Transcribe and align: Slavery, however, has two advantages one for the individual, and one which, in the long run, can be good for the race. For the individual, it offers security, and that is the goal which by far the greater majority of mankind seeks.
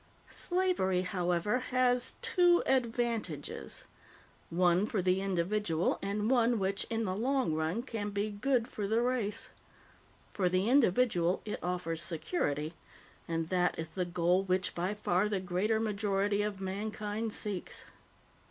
Slavery, 0.29 1.03
however, 1.03 1.59
has 1.59 2.15
two 2.23 2.63
advantages 2.65 3.85
one 4.49 4.87
for 4.87 4.99
the 4.99 5.21
individual, 5.21 5.99
and 6.01 6.27
one 6.27 6.57
which, 6.57 6.87
in 6.89 7.05
the 7.05 7.15
long 7.15 7.53
run, 7.53 7.83
can 7.83 8.09
be 8.09 8.31
good 8.31 8.67
for 8.67 8.87
the 8.87 8.99
race. 8.99 9.51
For 10.33 10.49
the 10.49 10.67
individual, 10.67 11.43
it 11.45 11.63
offers 11.63 12.01
security, 12.01 12.73
and 13.27 13.49
that 13.49 13.77
is 13.77 13.89
the 13.89 14.03
goal 14.05 14.41
which 14.41 14.73
by 14.73 14.95
far 14.95 15.29
the 15.29 15.39
greater 15.39 15.79
majority 15.79 16.41
of 16.41 16.59
mankind 16.59 17.31
seeks. 17.31 17.85